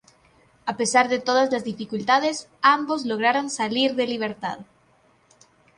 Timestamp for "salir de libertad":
3.51-4.57